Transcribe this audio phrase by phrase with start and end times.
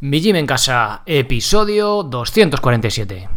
[0.00, 3.28] Mi Gym en Casa, episodio 247.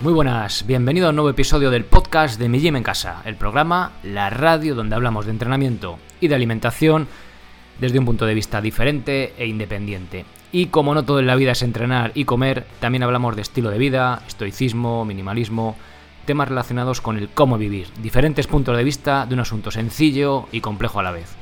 [0.00, 3.36] Muy buenas, bienvenido a un nuevo episodio del podcast de Mi Gym en Casa, el
[3.36, 7.06] programa, la radio donde hablamos de entrenamiento y de alimentación
[7.80, 10.24] desde un punto de vista diferente e independiente.
[10.52, 13.70] Y como no todo en la vida es entrenar y comer, también hablamos de estilo
[13.70, 15.76] de vida, estoicismo, minimalismo,
[16.24, 20.60] temas relacionados con el cómo vivir, diferentes puntos de vista de un asunto sencillo y
[20.60, 21.34] complejo a la vez.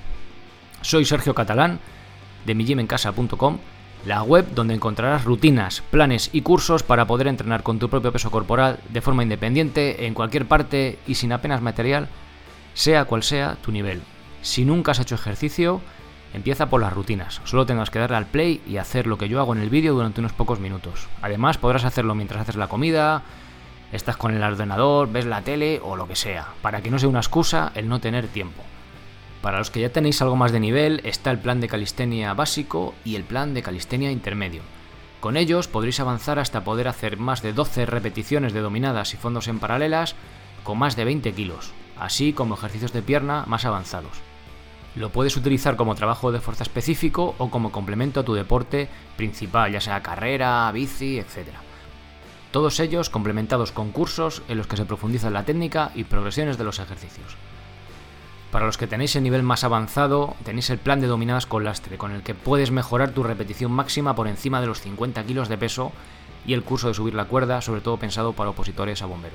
[0.83, 1.81] Soy Sergio Catalán,
[2.45, 3.59] de mijimencasa.com
[4.07, 8.31] la web donde encontrarás rutinas, planes y cursos para poder entrenar con tu propio peso
[8.31, 12.09] corporal de forma independiente, en cualquier parte y sin apenas material,
[12.75, 14.03] sea cual sea tu nivel.
[14.43, 15.81] Si nunca has hecho ejercicio,
[16.35, 17.41] empieza por las rutinas.
[17.45, 19.95] Solo tengas que darle al play y hacer lo que yo hago en el vídeo
[19.95, 21.09] durante unos pocos minutos.
[21.23, 23.23] Además, podrás hacerlo mientras haces la comida,
[23.93, 27.09] estás con el ordenador, ves la tele o lo que sea, para que no sea
[27.09, 28.63] una excusa el no tener tiempo.
[29.41, 32.95] Para los que ya tenéis algo más de nivel, está el plan de calistenia básico
[33.05, 34.63] y el plan de calistenia intermedio.
[35.21, 39.49] Con ellos podréis avanzar hasta poder hacer más de 12 repeticiones de dominadas y fondos
[39.49, 40.17] en paralelas
[40.65, 44.34] con más de 20 kilos, así como ejercicios de pierna más avanzados.
[44.97, 49.73] Lo puedes utilizar como trabajo de fuerza específico o como complemento a tu deporte principal,
[49.73, 51.49] ya sea carrera, bici, etc.
[52.53, 56.65] Todos ellos complementados con cursos en los que se profundiza la técnica y progresiones de
[56.65, 57.37] los ejercicios.
[58.53, 61.99] Para los que tenéis el nivel más avanzado, tenéis el plan de dominadas con lastre,
[61.99, 65.59] con el que puedes mejorar tu repetición máxima por encima de los 50 kilos de
[65.59, 65.91] peso
[66.47, 69.35] y el curso de subir la cuerda, sobre todo pensado para opositores a bombero.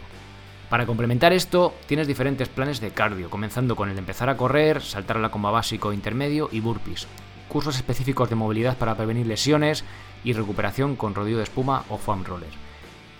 [0.69, 4.83] Para complementar esto, tienes diferentes planes de cardio, comenzando con el de empezar a correr,
[4.83, 7.07] saltar a la comba básico, intermedio y burpees.
[7.47, 9.83] Cursos específicos de movilidad para prevenir lesiones
[10.23, 12.51] y recuperación con rodillo de espuma o foam roller.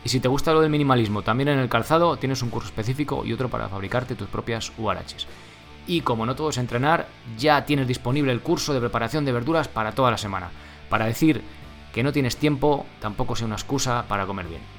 [0.05, 3.25] Y si te gusta lo del minimalismo, también en el calzado tienes un curso específico
[3.25, 5.25] y otro para fabricarte tus propias URHs.
[5.87, 9.67] Y como no todo es entrenar, ya tienes disponible el curso de preparación de verduras
[9.67, 10.51] para toda la semana.
[10.87, 11.41] Para decir
[11.93, 14.78] que no tienes tiempo, tampoco sea una excusa para comer bien.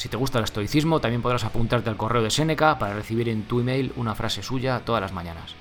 [0.00, 3.42] Si te gusta el estoicismo, también podrás apuntarte al correo de Seneca para recibir en
[3.42, 5.54] tu email una frase suya todas las mañanas.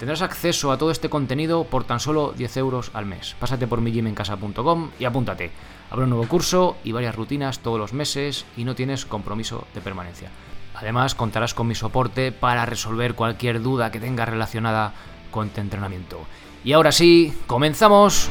[0.00, 3.36] Tendrás acceso a todo este contenido por tan solo 10 euros al mes.
[3.38, 5.52] Pásate por mijimencasa.com y apúntate.
[5.92, 9.80] Habrá un nuevo curso y varias rutinas todos los meses y no tienes compromiso de
[9.80, 10.30] permanencia.
[10.74, 14.92] Además, contarás con mi soporte para resolver cualquier duda que tengas relacionada
[15.30, 16.18] con tu entrenamiento.
[16.64, 18.28] Y ahora sí, comenzamos.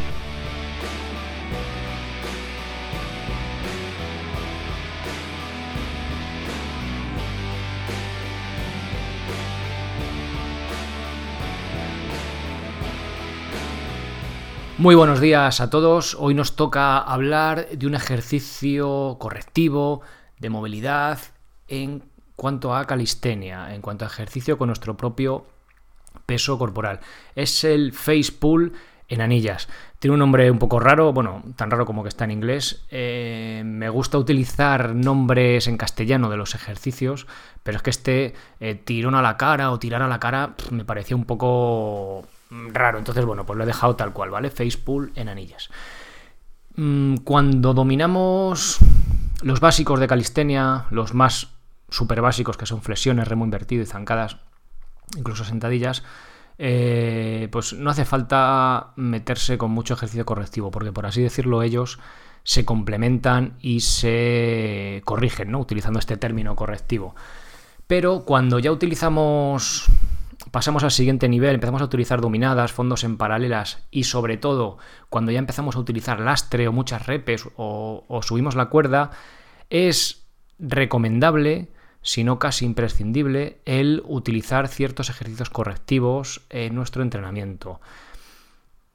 [14.78, 16.16] Muy buenos días a todos.
[16.20, 20.02] Hoy nos toca hablar de un ejercicio correctivo
[20.40, 21.20] de movilidad
[21.68, 22.04] en
[22.36, 25.46] cuanto a calistenia, en cuanto a ejercicio con nuestro propio
[26.26, 27.00] peso corporal.
[27.36, 28.74] Es el face pull
[29.08, 29.68] en anillas.
[30.00, 32.86] Tiene un nombre un poco raro, bueno, tan raro como que está en inglés.
[32.90, 37.28] Eh, me gusta utilizar nombres en castellano de los ejercicios,
[37.62, 40.86] pero es que este eh, tirón a la cara o tirar a la cara me
[40.86, 42.26] parecía un poco
[42.74, 43.00] raro.
[43.00, 44.50] Entonces, bueno, pues lo he dejado tal cual, ¿vale?
[44.50, 45.70] Face pull en anillas.
[46.76, 48.80] Mm, cuando dominamos
[49.42, 51.50] los básicos de calistenia, los más
[51.90, 54.38] súper básicos que son flexiones, remo invertido y zancadas,
[55.18, 56.04] incluso sentadillas,
[56.58, 62.00] eh, pues no hace falta meterse con mucho ejercicio correctivo, porque por así decirlo ellos
[62.44, 65.60] se complementan y se corrigen, ¿no?
[65.60, 67.16] Utilizando este término correctivo.
[67.88, 69.88] Pero cuando ya utilizamos,
[70.50, 74.78] pasamos al siguiente nivel, empezamos a utilizar dominadas, fondos en paralelas y sobre todo
[75.10, 79.12] cuando ya empezamos a utilizar lastre o muchas repes o, subimos la cuerda,
[79.70, 80.26] es
[80.60, 81.70] recomendable
[82.04, 87.80] sino casi imprescindible, el utilizar ciertos ejercicios correctivos en nuestro entrenamiento.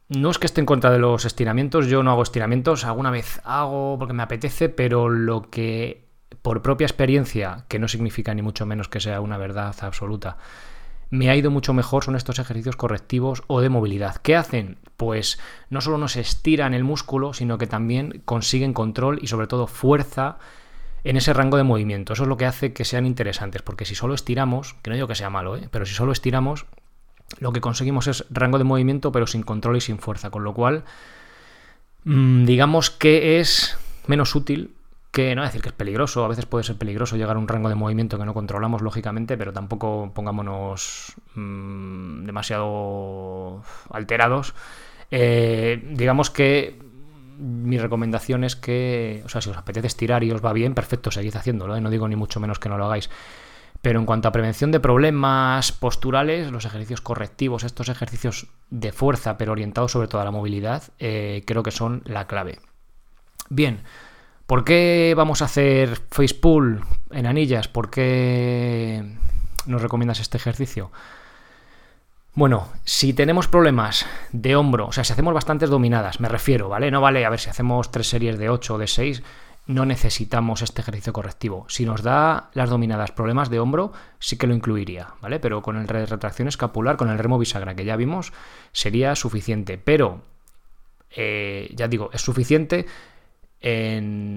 [0.09, 3.41] No es que esté en contra de los estiramientos, yo no hago estiramientos, alguna vez
[3.45, 6.07] hago porque me apetece, pero lo que
[6.43, 10.37] por propia experiencia, que no significa ni mucho menos que sea una verdad absoluta,
[11.11, 14.17] me ha ido mucho mejor son estos ejercicios correctivos o de movilidad.
[14.17, 14.79] ¿Qué hacen?
[14.97, 15.39] Pues
[15.71, 20.39] no solo nos estiran el músculo, sino que también consiguen control y sobre todo fuerza
[21.05, 22.13] en ese rango de movimiento.
[22.13, 25.07] Eso es lo que hace que sean interesantes, porque si solo estiramos, que no digo
[25.07, 25.69] que sea malo, ¿eh?
[25.71, 26.67] pero si solo estiramos,
[27.39, 30.55] lo que conseguimos es rango de movimiento, pero sin control y sin fuerza, con lo
[30.55, 30.85] cual,
[32.05, 34.76] mm, digamos que es menos útil
[35.17, 37.39] que no voy a decir que es peligroso, a veces puede ser peligroso llegar a
[37.39, 44.53] un rango de movimiento que no controlamos lógicamente, pero tampoco pongámonos mm, demasiado alterados.
[45.11, 46.79] Eh, digamos que
[47.39, 51.11] mi recomendación es que, o sea, si os apetece estirar y os va bien, perfecto,
[51.11, 51.81] seguid haciéndolo, ¿eh?
[51.81, 53.09] no digo ni mucho menos que no lo hagáis.
[53.81, 59.39] Pero en cuanto a prevención de problemas posturales, los ejercicios correctivos, estos ejercicios de fuerza,
[59.39, 62.59] pero orientados sobre todo a la movilidad, eh, creo que son la clave.
[63.49, 63.81] Bien,
[64.47, 67.69] ¿por qué vamos a hacer face pull en anillas?
[67.69, 69.05] ¿Por qué
[69.67, 70.91] nos recomiendas este ejercicio?
[72.35, 76.91] Bueno, si tenemos problemas de hombro, o sea, si hacemos bastantes dominadas, me refiero, ¿vale?
[76.91, 79.23] No vale, a ver, si hacemos tres series de 8 o de 6,
[79.67, 81.65] no necesitamos este ejercicio correctivo.
[81.69, 85.41] Si nos da las dominadas problemas de hombro, sí que lo incluiría, ¿vale?
[85.41, 88.35] Pero con el retracción escapular, con el remo bisagra que ya vimos,
[88.71, 89.79] sería suficiente.
[89.79, 90.21] Pero,
[91.11, 92.87] eh, ya digo, es suficiente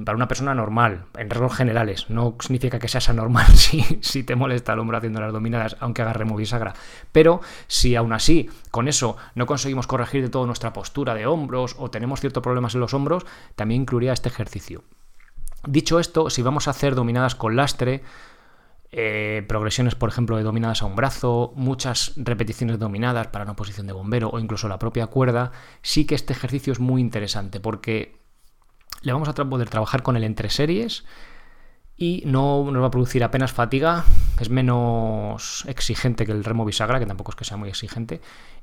[0.05, 2.09] para una persona normal, en rasgos generales.
[2.09, 6.15] No significa que seas anormal si, te molesta el hombro haciendo las dominadas, aunque hagas
[6.15, 6.73] remo bisagra.
[7.11, 11.75] Pero si aún así, con eso, no conseguimos corregir de todo nuestra postura de hombros
[11.77, 14.83] o tenemos ciertos problemas en los hombros, también incluiría este ejercicio.
[15.67, 18.01] Dicho esto, si vamos a hacer dominadas con lastre,
[18.91, 23.85] eh, progresiones, por ejemplo, de dominadas a un brazo, muchas repeticiones dominadas para una posición
[23.85, 25.51] de bombero o incluso la propia cuerda,
[25.83, 28.18] sí que este ejercicio es muy interesante porque
[29.01, 31.05] le vamos a poder trabajar con él entre series
[31.97, 34.05] y no nos va a producir apenas fatiga,
[34.39, 38.21] es menos exigente que el remo bisagra, que tampoco es que sea muy exigente,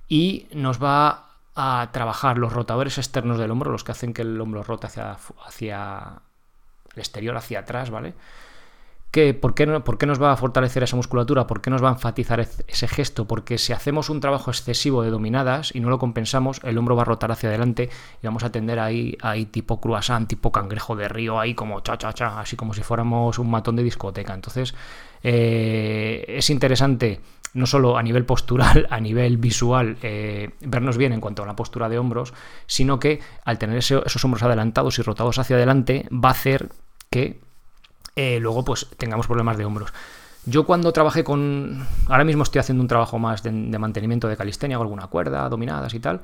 [0.09, 4.41] y nos va a trabajar los rotadores externos del hombro, los que hacen que el
[4.41, 6.23] hombro rote hacia, hacia
[6.95, 8.15] el exterior, hacia atrás, ¿vale?
[9.11, 11.47] ¿Por qué, ¿Por qué nos va a fortalecer esa musculatura?
[11.47, 13.27] ¿Por qué nos va a enfatizar ese gesto?
[13.27, 17.03] Porque si hacemos un trabajo excesivo de dominadas y no lo compensamos, el hombro va
[17.03, 17.89] a rotar hacia adelante
[18.23, 21.97] y vamos a tender ahí, ahí tipo croissant, tipo cangrejo de río, ahí como cha
[21.97, 24.35] cha cha, así como si fuéramos un matón de discoteca.
[24.35, 24.75] Entonces,
[25.23, 27.21] eh, es interesante
[27.55, 31.57] no solo a nivel postural, a nivel visual, eh, vernos bien en cuanto a la
[31.57, 32.35] postura de hombros,
[32.67, 36.69] sino que al tener esos hombros adelantados y rotados hacia adelante, va a hacer
[37.11, 37.41] que
[38.17, 39.93] eh, luego pues tengamos problemas de hombros.
[40.47, 41.87] Yo cuando trabajé con...
[42.09, 46.01] Ahora mismo estoy haciendo un trabajo más de, mantenimiento de calistenia, alguna cuerda, dominadas y
[46.01, 46.23] tal.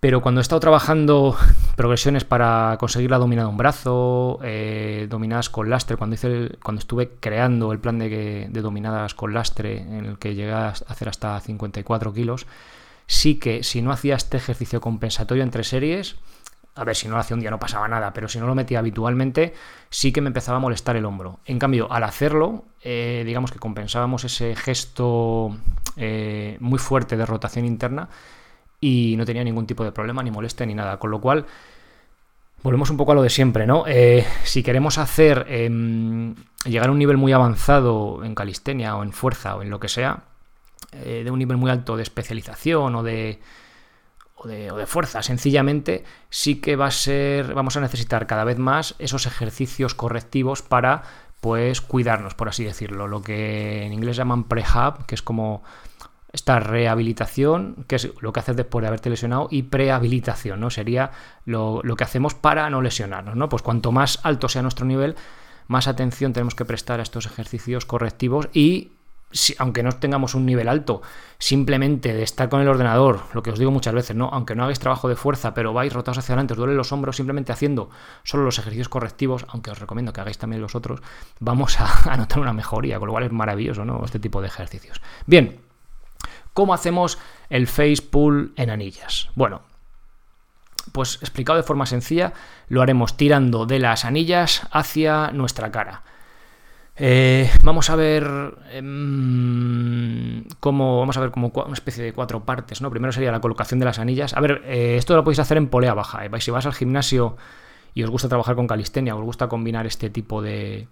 [0.00, 1.36] Pero cuando he estado trabajando
[1.76, 6.80] progresiones para conseguir la dominada de un brazo, eh, dominadas con lastre, cuando, hice cuando
[6.80, 11.08] estuve creando el plan de, de, dominadas con lastre, en el que llegué a hacer
[11.08, 12.46] hasta 54 kilos,
[13.06, 16.16] sí que si no hacía este ejercicio compensatorio entre series,
[16.76, 18.54] a ver, si no lo hacía un día no pasaba nada, pero si no lo
[18.54, 19.54] metía habitualmente,
[19.90, 21.38] sí que me empezaba a molestar el hombro.
[21.44, 25.56] En cambio, al hacerlo, eh, digamos que compensábamos ese gesto
[25.96, 28.08] eh, muy fuerte de rotación interna
[28.80, 30.98] y no tenía ningún tipo de problema, ni molestia, ni nada.
[30.98, 31.46] Con lo cual,
[32.64, 33.84] volvemos un poco a lo de siempre, ¿no?
[33.86, 36.34] Eh, si queremos hacer, em,
[36.64, 39.88] llegar a un nivel muy avanzado en calistenia o en fuerza o en lo que
[39.88, 40.24] sea,
[40.92, 43.40] de un nivel muy alto de especialización o de
[44.44, 45.22] o de, fuerza.
[45.22, 50.62] Sencillamente sí que va a ser, vamos a necesitar cada vez más esos ejercicios correctivos
[50.62, 51.02] para
[51.40, 53.06] pues cuidarnos, por así decirlo.
[53.06, 55.62] Lo que en inglés llaman prehab, que es como
[56.32, 60.70] esta rehabilitación, que es lo que haces después de haberte lesionado, y prehabilitación, ¿no?
[60.70, 61.12] Sería
[61.44, 63.48] lo, lo, que hacemos para no lesionarnos, ¿no?
[63.48, 65.16] Pues cuanto más alto sea nuestro nivel,
[65.68, 68.90] más atención tenemos que prestar a estos ejercicios correctivos y
[69.58, 71.02] aunque no tengamos un nivel alto,
[71.38, 74.28] simplemente de estar con el ordenador, lo que os digo muchas veces, ¿no?
[74.32, 77.16] Aunque no hagáis trabajo de fuerza, pero vais rotados hacia adelante, os duelen los hombros,
[77.16, 77.90] simplemente haciendo
[78.22, 81.00] solo los ejercicios correctivos, aunque os recomiendo que hagáis también los otros,
[81.40, 84.04] vamos a, notar una mejoría, con lo cual es maravilloso, ¿no?
[84.04, 85.02] Este tipo de ejercicios.
[85.26, 85.60] Bien,
[86.52, 87.18] ¿cómo hacemos
[87.50, 89.30] el face pull en anillas?
[89.34, 89.62] Bueno,
[90.92, 92.34] pues explicado de forma sencilla,
[92.68, 96.02] lo haremos tirando de las anillas hacia nuestra cara.
[96.96, 98.24] Eh, vamos a ver
[98.70, 102.90] em, cómo vamos a ver como una especie de cuatro partes, ¿no?
[102.90, 104.34] Primero sería la colocación de las anillas.
[104.34, 106.24] A ver, eh, esto lo podéis hacer en polea baja.
[106.24, 106.30] ¿eh?
[106.40, 107.36] Si vas al gimnasio
[107.94, 110.86] y os gusta trabajar con calistenia, os gusta combinar este tipo de,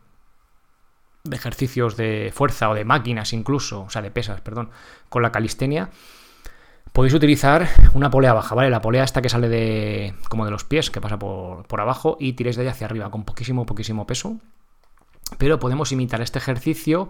[1.24, 4.70] de ejercicios de fuerza o de máquinas incluso, o sea, de pesas, perdón,
[5.08, 5.90] con la calistenia,
[6.92, 8.70] podéis utilizar una polea baja, ¿vale?
[8.70, 12.16] La polea esta que sale de como de los pies, que pasa por, por abajo
[12.20, 14.40] y tiréis de ella hacia arriba con poquísimo, poquísimo peso
[15.38, 17.08] pero podemos imitar este ejercicio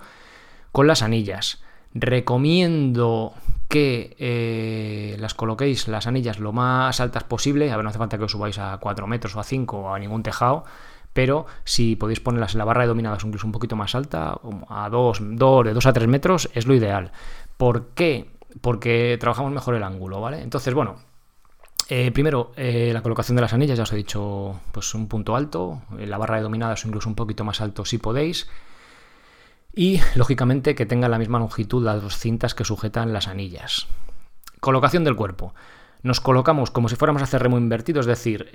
[0.72, 1.62] con las anillas.
[1.94, 3.34] Recomiendo
[3.68, 7.70] que eh, las coloquéis las anillas lo más altas posible.
[7.70, 9.94] A ver, no hace falta que os subáis a 4 metros o a 5 o
[9.94, 10.64] a ningún tejado.
[11.12, 14.38] Pero si podéis ponerlas en la barra de dominadas incluso un poquito más alta,
[14.68, 15.20] a 2,
[15.64, 17.12] de 2 a 3 metros, es lo ideal.
[17.58, 18.30] ¿Por qué?
[18.60, 20.40] Porque trabajamos mejor el ángulo, ¿vale?
[20.40, 20.96] Entonces, bueno,
[21.94, 25.36] Eh, primero, eh, la colocación de las anillas, ya os he dicho, pues un punto
[25.36, 28.48] alto, la barra de dominadas incluso un poquito más alto si podéis.
[29.74, 33.88] Y, lógicamente, que tenga la misma longitud las dos cintas que sujetan las anillas.
[34.58, 35.54] Colocación del cuerpo.
[36.02, 38.50] Nos colocamos como si fuéramos a hacer remo invertido, es decir,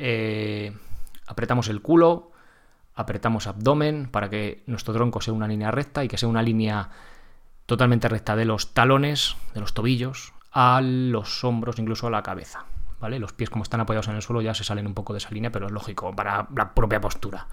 [1.28, 2.32] apretamos el culo,
[2.96, 6.90] apretamos abdomen para que nuestro tronco sea una línea recta y que sea una línea
[7.68, 12.66] totalmente recta de los talones, de los tobillos, a los hombros, incluso a la cabeza.
[13.00, 13.20] ¿Vale?
[13.20, 15.30] Los pies como están apoyados en el suelo ya se salen un poco de esa
[15.30, 17.48] línea, pero es lógico para la propia postura.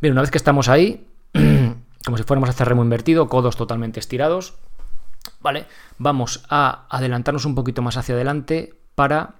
[0.00, 1.06] Bien, una vez que estamos ahí,
[2.04, 4.54] como si fuéramos a hacer remo invertido, codos totalmente estirados,
[5.40, 5.66] ¿vale?
[5.98, 9.34] Vamos a adelantarnos un poquito más hacia adelante para,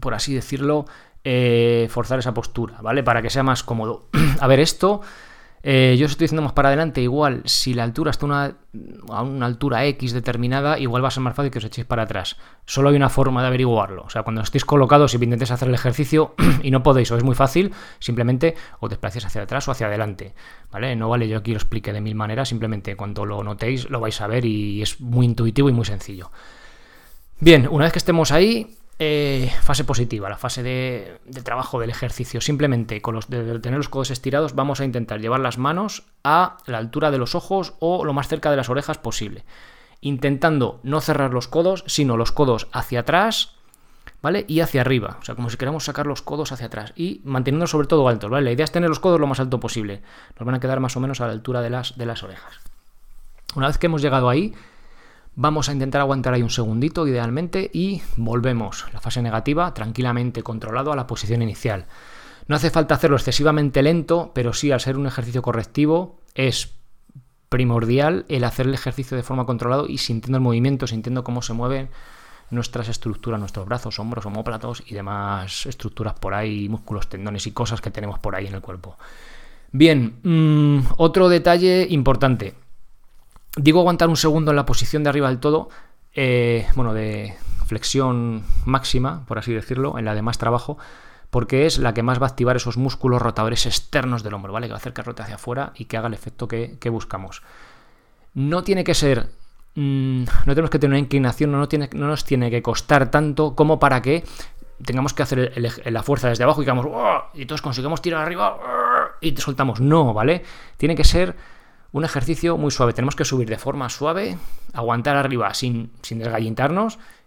[0.00, 0.86] por así decirlo,
[1.24, 3.02] eh, forzar esa postura, ¿vale?
[3.02, 4.08] Para que sea más cómodo.
[4.40, 5.02] a ver, esto
[5.62, 8.26] eh, yo os estoy diciendo más para adelante, igual si la altura está
[9.08, 12.04] a una altura X determinada, igual va a ser más fácil que os echéis para
[12.04, 12.36] atrás.
[12.64, 14.02] Solo hay una forma de averiguarlo.
[14.02, 17.24] O sea, cuando estéis colocados y intentéis hacer el ejercicio y no podéis o es
[17.24, 20.34] muy fácil, simplemente os desplacéis hacia atrás o hacia adelante.
[20.72, 20.96] ¿Vale?
[20.96, 24.18] No vale yo aquí lo explique de mil maneras, simplemente cuando lo notéis lo vais
[24.20, 26.30] a ver y es muy intuitivo y muy sencillo.
[27.38, 32.42] Bien, una vez que estemos ahí, eh, fase positiva, la fase de, trabajo del ejercicio.
[32.42, 36.58] Simplemente con los, de tener los codos estirados vamos a intentar llevar las manos a
[36.66, 39.44] la altura de los ojos o lo más cerca de las orejas posible.
[40.02, 43.54] Intentando no cerrar los codos, sino los codos hacia atrás,
[44.20, 44.44] ¿vale?
[44.48, 45.16] Y hacia arriba.
[45.18, 46.92] O sea, como si queramos sacar los codos hacia atrás.
[46.94, 48.44] Y manteniendo sobre todo altos, ¿vale?
[48.44, 50.02] La idea es tener los codos lo más alto posible.
[50.38, 52.60] Nos van a quedar más o menos a la altura de las, de las orejas.
[53.56, 54.54] Una vez que hemos llegado ahí,
[55.42, 58.84] Vamos a intentar aguantar ahí un segundito idealmente y volvemos.
[58.92, 61.86] La fase negativa tranquilamente controlado a la posición inicial.
[62.46, 66.74] No hace falta hacerlo excesivamente lento, pero sí al ser un ejercicio correctivo es
[67.48, 71.54] primordial el hacer el ejercicio de forma controlada y sintiendo el movimiento, sintiendo cómo se
[71.54, 71.88] mueven
[72.50, 77.80] nuestras estructuras, nuestros brazos, hombros, homóplatos y demás estructuras por ahí, músculos, tendones y cosas
[77.80, 78.98] que tenemos por ahí en el cuerpo.
[79.72, 82.59] Bien, mm, otro detalle importante.
[83.56, 85.68] Digo aguantar un segundo en la posición de arriba del todo,
[86.14, 87.34] eh, bueno, de
[87.66, 90.78] flexión máxima, por así decirlo, en la de más trabajo,
[91.30, 94.66] porque es la que más va a activar esos músculos rotadores externos del hombro, ¿vale?
[94.66, 97.42] Que va a hacer que rote hacia afuera y que haga el efecto que, buscamos.
[98.34, 99.28] No tiene que ser.
[99.76, 103.54] Mm, no tenemos que tener una inclinación, no, tiene, no, nos tiene que costar tanto
[103.54, 104.24] como para que
[104.84, 105.52] tengamos que hacer
[105.84, 107.22] la fuerza desde abajo y digamos, ¡Oh!
[107.34, 108.58] y todos consigamos tirar arriba
[109.20, 109.80] y te soltamos.
[109.80, 110.42] No, ¿vale?
[110.76, 111.36] Tiene que ser
[111.92, 112.92] un ejercicio muy suave.
[112.92, 114.38] Tenemos que subir de forma suave,
[114.72, 116.22] aguantar arriba sin, sin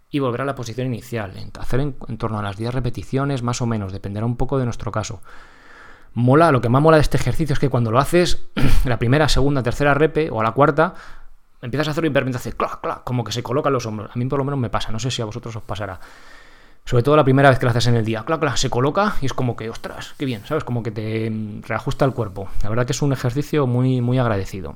[0.09, 1.33] y volver a la posición inicial.
[1.59, 4.91] Hacer en, torno a las 10 repeticiones, más o menos, dependerá un poco de nuestro
[4.91, 5.21] caso.
[6.13, 8.45] Mola, lo que más mola de este ejercicio es que cuando lo haces,
[8.85, 10.93] la primera, segunda, tercera repe o a la cuarta,
[11.63, 12.13] empiezas a hacerlo y
[13.03, 14.11] como que se colocan los hombros.
[14.13, 15.99] A mí por lo menos me pasa, no sé si a vosotros os pasará.
[16.85, 18.23] Sobre todo la primera vez que lo haces en el día.
[18.25, 20.63] Claro, claro, se coloca y es como que, ostras, qué bien, ¿sabes?
[20.63, 21.31] Como que te
[21.65, 22.49] reajusta el cuerpo.
[22.61, 24.75] La verdad que es un ejercicio muy, muy agradecido.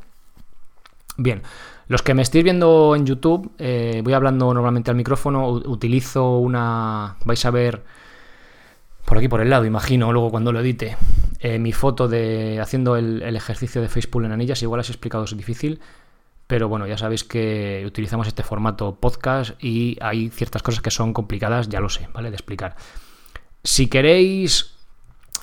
[1.17, 1.41] Bien,
[1.87, 7.17] los que me estéis viendo en YouTube, eh, voy hablando normalmente al micrófono, utilizo una...
[7.25, 7.83] vais a ver
[9.07, 10.97] por aquí por el lado, imagino, luego cuando lo edite,
[11.39, 15.37] eh, mi foto de haciendo el, ejercicio de Facebook en anillas, igual has explicado, es
[15.37, 15.79] difícil.
[16.47, 21.13] Pero bueno, ya sabéis que utilizamos este formato podcast y hay ciertas cosas que son
[21.13, 22.29] complicadas, ya lo sé, ¿vale?
[22.29, 22.75] De explicar.
[23.63, 24.77] Si queréis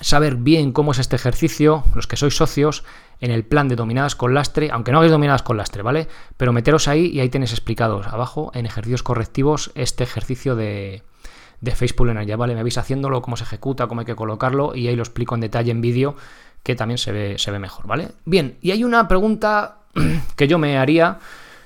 [0.01, 2.83] saber bien cómo es este ejercicio, los que sois socios,
[3.21, 6.07] en el plan de dominadas con lastre, aunque no hagáis dominadas con lastre, ¿vale?
[6.37, 11.03] Pero meteros ahí y ahí tenéis explicados abajo en ejercicios correctivos este ejercicio de,
[11.61, 12.55] de Facebook ya, ¿vale?
[12.55, 15.41] Me vais haciéndolo, cómo se ejecuta, cómo hay que colocarlo y ahí lo explico en
[15.41, 16.15] detalle en vídeo
[16.63, 18.09] que también se ve, se ve mejor, ¿vale?
[18.25, 19.84] Bien, y hay una pregunta
[20.35, 21.19] que yo me haría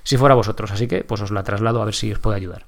[0.03, 0.71] si fuera vosotros.
[0.71, 2.65] Así que pues os la traslado a ver si os puede ayudar.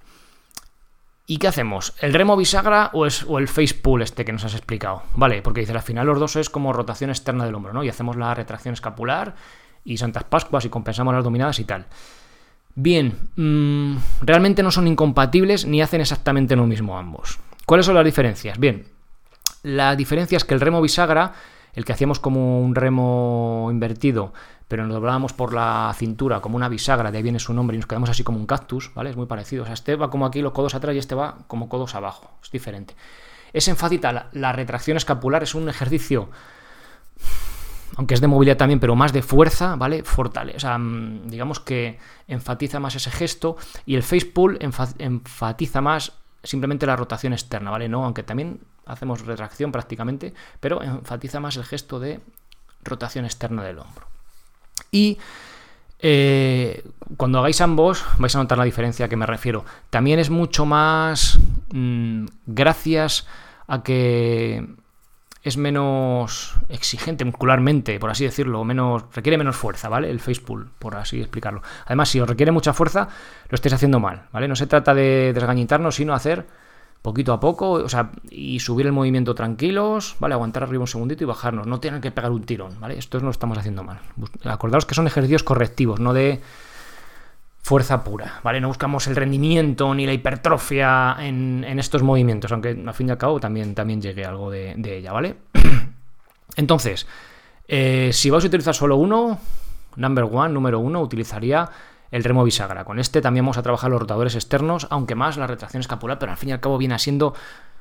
[1.27, 1.93] ¿Y qué hacemos?
[2.01, 5.03] ¿El remo bisagra o, el face pull este que nos has explicado?
[5.15, 7.83] Vale, porque dice, al final los dos es como rotación externa del hombro, ¿no?
[7.83, 9.35] Y hacemos la retracción escapular
[9.85, 11.85] y Santas Pascuas y compensamos las dominadas y tal.
[12.75, 17.39] Bien, mm, realmente no son incompatibles ni hacen exactamente lo mismo ambos.
[17.65, 18.59] ¿Cuáles son las diferencias?
[18.59, 18.85] Bien,
[19.63, 21.33] la diferencia es que el remo bisagra,
[21.73, 24.33] el que hacíamos como un remo invertido,
[24.71, 27.79] pero nos doblábamos por la cintura como una bisagra, de ahí viene su nombre, y
[27.79, 29.09] nos quedamos así como un cactus, ¿vale?
[29.09, 29.63] Es muy parecido.
[29.63, 32.31] O sea, este va como aquí los codos atrás y este va como codos abajo.
[32.41, 32.95] Es diferente.
[33.51, 36.29] Es enfática la, retracción escapular, es un ejercicio
[37.97, 40.05] aunque es de movilidad también, pero más de fuerza, ¿vale?
[40.05, 41.99] Fortaleza, o sea, mm, digamos que
[42.29, 47.89] enfatiza más ese gesto y el face pull enfatiza más simplemente la rotación externa, ¿vale?
[47.89, 52.21] No, aunque también hacemos retracción prácticamente, pero enfatiza más el gesto de
[52.85, 54.10] rotación externa del hombro.
[54.91, 55.17] Y
[56.03, 56.83] Eh,
[57.15, 59.65] cuando hagáis ambos vais a notar la diferencia a que me refiero.
[59.91, 61.39] También es mucho más
[61.71, 63.27] mm, gracias
[63.67, 64.65] a que
[65.43, 70.09] es menos exigente muscularmente, por así decirlo, menos requiere menos fuerza, ¿vale?
[70.09, 71.61] El face pull, por así explicarlo.
[71.85, 73.07] Además, si os requiere mucha fuerza,
[73.49, 74.47] lo estáis haciendo mal, ¿vale?
[74.47, 76.47] No se trata de desgañitarnos, sino hacer
[77.01, 80.33] poquito a poco, o sea, y subir el movimiento tranquilos, ¿vale?
[80.35, 82.97] Aguantar arriba un segundito y bajarnos, no tener que pegar un tirón, ¿vale?
[82.97, 83.99] Esto no lo estamos haciendo mal.
[84.43, 86.41] Acordaos que son ejercicios correctivos, no de
[87.61, 88.61] fuerza pura, ¿vale?
[88.61, 93.17] No buscamos el rendimiento ni la hipertrofia en, estos movimientos, aunque al fin y al
[93.17, 95.37] cabo también, también llegue algo de, ella, ¿vale?
[96.55, 97.07] Entonces,
[97.67, 99.39] eh, si vais a utilizar solo uno,
[99.95, 101.67] number one, número uno, utilizaría
[102.11, 102.85] el remo bisagra.
[102.85, 106.31] Con este también vamos a trabajar los rotadores externos, aunque más la retracción escapular, pero
[106.31, 107.33] al fin y al cabo viene siendo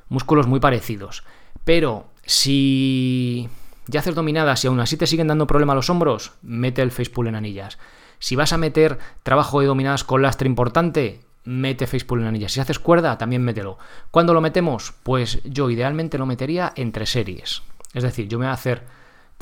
[0.09, 1.23] músculos muy parecidos.
[1.63, 3.49] Pero si
[3.87, 7.09] ya haces dominadas y aún así te siguen dando problema los hombros, mete el face
[7.09, 7.77] pull en anillas.
[8.19, 12.53] Si vas a meter trabajo de dominadas con lastre importante, mete face pull en anillas.
[12.53, 13.77] Si haces cuerda, también mételo.
[14.11, 14.93] ¿Cuándo lo metemos?
[15.03, 17.63] Pues yo idealmente lo metería entre series.
[17.93, 18.83] Es decir, yo me voy a hacer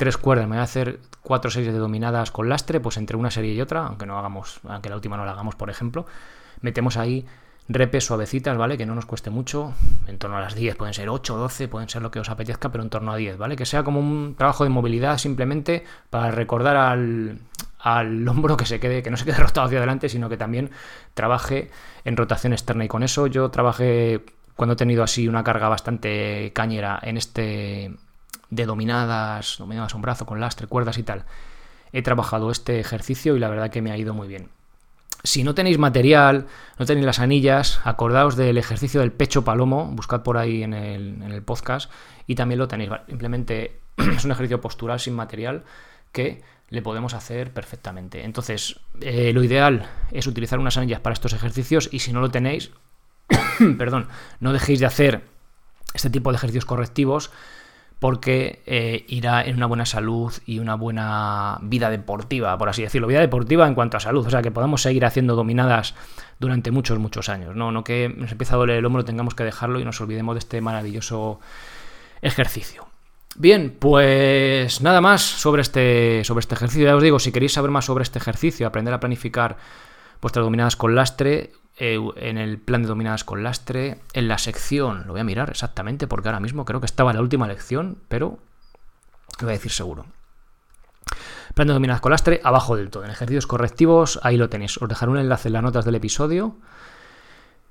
[0.00, 3.30] tres cuerdas, me voy a hacer cuatro series de dominadas con lastre, pues entre una
[3.30, 6.06] serie y otra, aunque no hagamos, aunque la última no la hagamos, por ejemplo,
[6.62, 7.26] metemos ahí
[7.68, 8.78] repes suavecitas, ¿vale?
[8.78, 9.74] Que no nos cueste mucho,
[10.06, 12.30] en torno a las 10, pueden ser 8 o 12, pueden ser lo que os
[12.30, 13.56] apetezca, pero en torno a 10, ¿vale?
[13.56, 17.38] Que sea como un trabajo de movilidad simplemente para recordar al,
[17.78, 20.70] al hombro que se quede, que no se quede rotado hacia adelante, sino que también
[21.12, 21.70] trabaje
[22.06, 22.86] en rotación externa.
[22.86, 24.24] Y con eso yo trabajé
[24.56, 27.94] cuando he tenido así una carga bastante cañera en este
[28.50, 31.24] de dominadas, dominadas un brazo con lastre, cuerdas y tal.
[31.92, 34.48] He trabajado este ejercicio y la verdad que me ha ido muy bien.
[35.22, 36.46] Si no tenéis material,
[36.78, 41.42] no tenéis las anillas, acordaos del ejercicio del pecho palomo, buscad por ahí en el,
[41.42, 41.90] podcast
[42.26, 42.90] y también lo tenéis.
[43.06, 45.64] Simplemente es un ejercicio postural sin material
[46.12, 48.24] que le podemos hacer perfectamente.
[48.24, 52.30] Entonces, eh, lo ideal es utilizar unas anillas para estos ejercicios y si no lo
[52.30, 52.70] tenéis,
[53.78, 55.22] perdón, no dejéis de hacer
[55.92, 57.30] este tipo de ejercicios correctivos
[58.00, 63.06] porque eh, irá en una buena salud y una buena vida deportiva, por así decirlo.
[63.06, 65.94] Vida deportiva en cuanto a salud, o sea, que podamos seguir haciendo dominadas
[66.40, 67.54] durante muchos, muchos años.
[67.54, 70.34] No, no que nos empiece a doler el hombro, tengamos que dejarlo y nos olvidemos
[70.34, 71.40] de este maravilloso
[72.22, 72.86] ejercicio.
[73.36, 76.86] Bien, pues nada más sobre este, sobre este ejercicio.
[76.86, 79.58] Ya os digo, si queréis saber más sobre este ejercicio, aprender a planificar
[80.22, 85.12] vuestras dominadas con lastre, en el plan de dominadas con lastre, en la sección, lo
[85.12, 88.38] voy a mirar exactamente porque ahora mismo creo que estaba en la última lección, pero
[89.40, 90.06] lo voy a decir seguro.
[91.54, 93.04] Plan de dominadas con lastre, abajo del todo.
[93.04, 94.80] En ejercicios correctivos, ahí lo tenéis.
[94.80, 96.56] Os dejaré un enlace en las notas del episodio.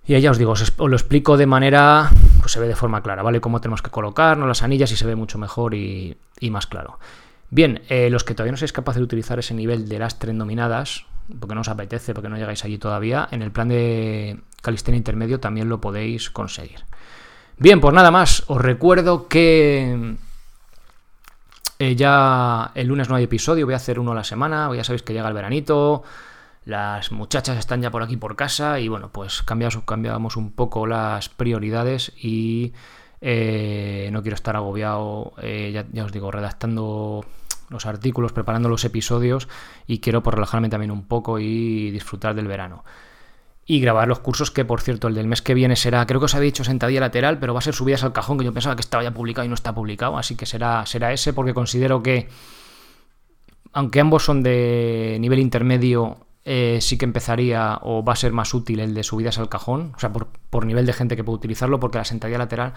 [0.06, 3.04] Y ahí ya os digo, os, lo explico de manera, pues se ve de forma
[3.04, 3.40] clara, ¿vale?
[3.42, 6.18] Cómo tenemos que colocarnos las anillas y se ve mucho mejor y,
[6.50, 7.00] más claro.
[7.52, 10.40] Bien, eh, los que todavía no seáis capaces de utilizar ese nivel de lastre en
[10.40, 11.06] dominadas,
[11.40, 15.40] porque no os apetece, porque no llegáis allí todavía, en el plan de calistenia intermedio
[15.40, 16.86] también lo podéis conseguir.
[17.58, 20.16] Bien, pues nada más, os recuerdo que
[21.78, 24.84] eh, ya el lunes no hay episodio, voy a hacer uno a la semana, ya
[24.84, 26.04] sabéis que llega el veranito,
[26.66, 30.88] las muchachas están ya por aquí por casa y bueno, pues cambiamos, cambiamos un poco
[30.88, 32.74] las prioridades y
[33.22, 37.26] eh, no quiero estar agobiado, eh, ya os digo, redactando
[37.70, 39.48] los artículos, preparando los episodios
[39.88, 42.84] y quiero por relajarme también un poco y disfrutar del verano.
[43.66, 46.26] Y grabar los cursos que, por cierto, el del mes que viene será, creo que
[46.26, 48.76] os había dicho sentadilla lateral, pero va a ser subidas al cajón, que yo pensaba
[48.76, 52.02] que estaba ya publicado y no está publicado, así que será, será ese porque considero
[52.02, 52.30] que,
[53.72, 58.56] aunque ambos son de nivel intermedio, eh, sí que empezaría o va a ser más
[58.56, 61.38] útil el de subidas al cajón, o sea, por, por nivel de gente que puede
[61.38, 62.74] utilizarlo, porque la sentadilla lateral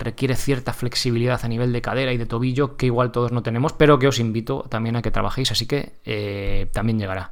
[0.00, 3.72] requiere cierta flexibilidad a nivel de cadera y de tobillo que igual todos no tenemos,
[3.72, 7.30] pero que os invito también a que trabajéis, así que eh, también llegará.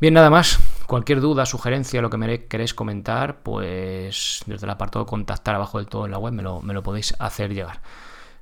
[0.00, 0.58] Bien, nada más.
[0.86, 6.06] Cualquier duda, sugerencia, lo que queréis comentar, pues desde el apartado contactar abajo del todo
[6.06, 7.80] en la web me lo, me lo podéis hacer llegar.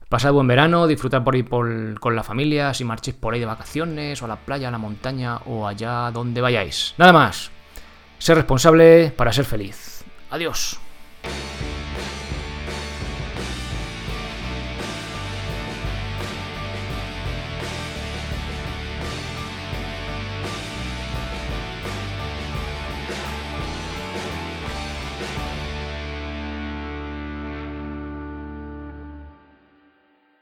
[0.08, 4.22] Pasad buen verano, disfrutad por ahí con la familia, si marchéis por ahí de vacaciones,
[4.22, 6.94] o a la playa, a la montaña, o allá donde vayáis.
[6.96, 7.50] Nada más.
[8.18, 10.04] Ser responsable para ser feliz.
[10.30, 10.80] Adiós.